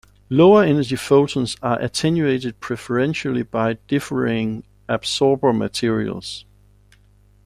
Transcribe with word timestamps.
Lower 0.31 0.63
energy 0.63 0.95
photons 0.95 1.57
are 1.61 1.79
attenuated 1.79 2.59
preferentially 2.59 3.43
by 3.43 3.73
differing 3.87 4.63
absorber 4.89 5.53
materials. 5.53 6.43